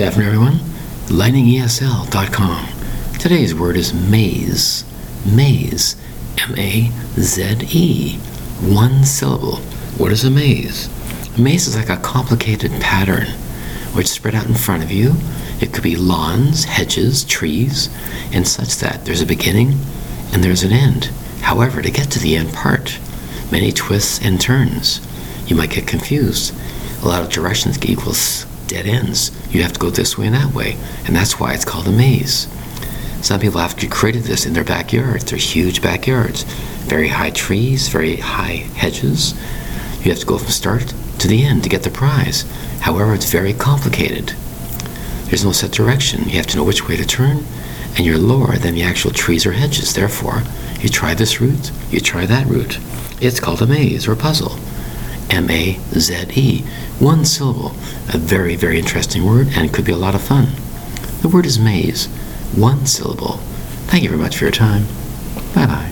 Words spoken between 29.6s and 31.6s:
have to go this way and that way, and that's why